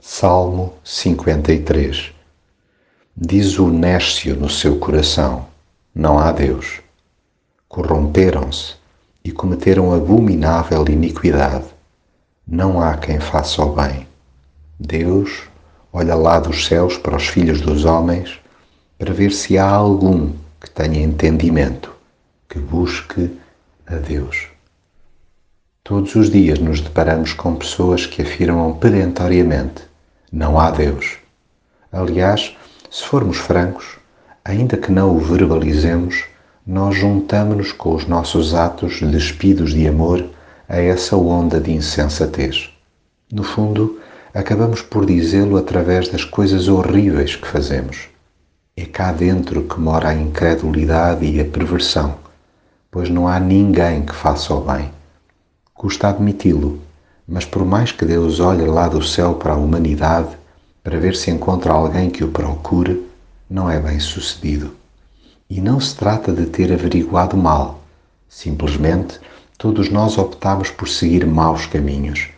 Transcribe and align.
Salmo 0.00 0.74
53 0.84 2.12
Diz 3.16 3.58
o 3.58 3.68
Nécio 3.68 4.36
no 4.36 4.48
seu 4.48 4.78
coração: 4.78 5.46
Não 5.92 6.20
há 6.20 6.30
Deus. 6.30 6.80
Corromperam-se 7.68 8.76
e 9.24 9.32
cometeram 9.32 9.92
abominável 9.92 10.84
iniquidade. 10.88 11.64
Não 12.46 12.80
há 12.80 12.96
quem 12.96 13.18
faça 13.18 13.60
o 13.60 13.74
bem. 13.74 14.06
Deus 14.78 15.48
olha 15.92 16.14
lá 16.14 16.38
dos 16.38 16.64
céus 16.64 16.96
para 16.96 17.16
os 17.16 17.26
filhos 17.26 17.60
dos 17.60 17.84
homens 17.84 18.38
para 18.96 19.12
ver 19.12 19.32
se 19.32 19.58
há 19.58 19.68
algum 19.68 20.32
que 20.60 20.70
tenha 20.70 21.02
entendimento, 21.02 21.92
que 22.48 22.60
busque 22.60 23.36
a 23.84 23.96
Deus. 23.96 24.46
Todos 25.82 26.14
os 26.14 26.30
dias 26.30 26.60
nos 26.60 26.80
deparamos 26.80 27.32
com 27.32 27.56
pessoas 27.56 28.06
que 28.06 28.22
afirmam 28.22 28.76
perentoriamente: 28.76 29.87
não 30.32 30.58
há 30.58 30.70
Deus. 30.70 31.16
Aliás, 31.90 32.56
se 32.90 33.04
formos 33.04 33.38
francos, 33.38 33.96
ainda 34.44 34.76
que 34.76 34.92
não 34.92 35.16
o 35.16 35.18
verbalizemos, 35.18 36.24
nós 36.66 36.96
juntamos-nos 36.96 37.72
com 37.72 37.94
os 37.94 38.06
nossos 38.06 38.54
atos 38.54 39.00
despidos 39.00 39.72
de 39.72 39.88
amor 39.88 40.24
a 40.68 40.76
essa 40.76 41.16
onda 41.16 41.58
de 41.58 41.72
insensatez. 41.72 42.70
No 43.32 43.42
fundo, 43.42 43.98
acabamos 44.34 44.82
por 44.82 45.06
dizê-lo 45.06 45.56
através 45.56 46.08
das 46.08 46.24
coisas 46.24 46.68
horríveis 46.68 47.36
que 47.36 47.48
fazemos. 47.48 48.08
É 48.76 48.84
cá 48.84 49.12
dentro 49.12 49.64
que 49.64 49.80
mora 49.80 50.10
a 50.10 50.14
incredulidade 50.14 51.24
e 51.24 51.40
a 51.40 51.44
perversão, 51.44 52.16
pois 52.90 53.08
não 53.08 53.26
há 53.26 53.40
ninguém 53.40 54.02
que 54.02 54.14
faça 54.14 54.54
o 54.54 54.60
bem. 54.60 54.90
Custa 55.72 56.08
admiti-lo, 56.08 56.80
mas 57.28 57.44
por 57.44 57.62
mais 57.64 57.92
que 57.92 58.06
Deus 58.06 58.40
olhe 58.40 58.64
lá 58.64 58.88
do 58.88 59.02
céu 59.02 59.34
para 59.34 59.52
a 59.52 59.56
humanidade 59.56 60.38
para 60.82 60.98
ver 60.98 61.14
se 61.14 61.30
encontra 61.30 61.74
alguém 61.74 62.08
que 62.08 62.24
o 62.24 62.30
procure, 62.30 63.06
não 63.50 63.68
é 63.68 63.78
bem 63.78 64.00
sucedido. 64.00 64.74
E 65.50 65.60
não 65.60 65.78
se 65.78 65.94
trata 65.94 66.32
de 66.32 66.46
ter 66.46 66.72
averiguado 66.72 67.36
mal. 67.36 67.82
Simplesmente, 68.26 69.20
todos 69.58 69.90
nós 69.90 70.16
optamos 70.16 70.70
por 70.70 70.88
seguir 70.88 71.26
maus 71.26 71.66
caminhos. 71.66 72.28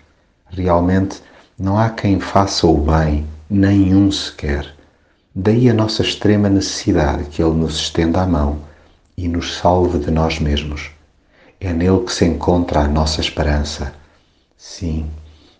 Realmente, 0.48 1.20
não 1.56 1.78
há 1.78 1.90
quem 1.90 2.18
faça 2.18 2.66
o 2.66 2.76
bem, 2.76 3.24
nenhum 3.48 4.10
sequer. 4.10 4.74
Daí 5.32 5.70
a 5.70 5.74
nossa 5.74 6.02
extrema 6.02 6.48
necessidade 6.48 7.24
que 7.24 7.40
Ele 7.40 7.54
nos 7.54 7.76
estenda 7.76 8.20
a 8.22 8.26
mão 8.26 8.58
e 9.16 9.28
nos 9.28 9.58
salve 9.58 9.98
de 9.98 10.10
nós 10.10 10.40
mesmos. 10.40 10.90
É 11.60 11.72
nele 11.72 12.00
que 12.00 12.12
se 12.12 12.24
encontra 12.24 12.80
a 12.80 12.88
nossa 12.88 13.20
esperança. 13.20 13.99
Sim, 14.62 15.06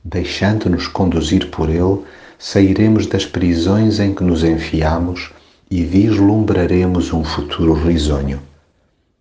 deixando-nos 0.05 0.87
conduzir 0.87 1.49
por 1.51 1.71
Ele, 1.71 2.03
sairemos 2.39 3.07
das 3.07 3.25
prisões 3.25 3.99
em 3.99 4.15
que 4.15 4.23
nos 4.23 4.45
enfiamos 4.45 5.33
e 5.71 5.83
vislumbraremos 5.83 7.11
um 7.11 7.25
futuro 7.25 7.73
risonho. 7.73 8.43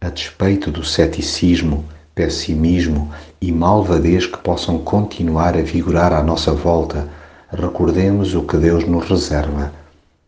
A 0.02 0.09
despeito 0.09 0.69
do 0.69 0.83
ceticismo, 0.83 1.86
pessimismo 2.13 3.09
e 3.39 3.53
malvadez 3.53 4.25
que 4.25 4.38
possam 4.39 4.80
continuar 4.80 5.55
a 5.55 5.61
vigorar 5.61 6.11
à 6.11 6.21
nossa 6.21 6.52
volta, 6.52 7.08
recordemos 7.49 8.36
o 8.36 8.43
que 8.43 8.58
Deus 8.58 8.83
nos 8.86 9.08
reserva: 9.08 9.71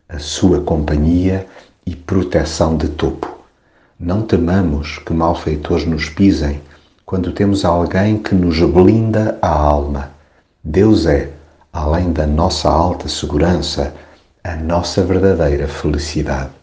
a 0.07 0.17
Sua 0.17 0.61
companhia 0.61 1.45
e 1.85 1.93
proteção 1.93 2.77
de 2.77 2.87
topo. 2.87 3.37
Não 3.99 4.21
temamos 4.21 4.97
que 4.99 5.11
malfeitores 5.11 5.85
nos 5.85 6.07
pisem 6.07 6.61
quando 7.05 7.31
temos 7.31 7.65
alguém 7.65 8.17
que 8.17 8.33
nos 8.33 8.59
blinda 8.59 9.37
a 9.41 9.49
alma. 9.49 10.11
Deus 10.63 11.05
é, 11.05 11.31
além 11.73 12.11
da 12.11 12.25
nossa 12.25 12.69
alta 12.69 13.07
segurança, 13.07 13.93
a 14.43 14.55
nossa 14.55 15.03
verdadeira 15.03 15.67
felicidade. 15.67 16.60